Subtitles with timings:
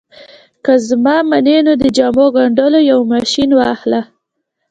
[0.65, 4.01] که زما منې نو د جامو ګنډلو یو ماشين واخله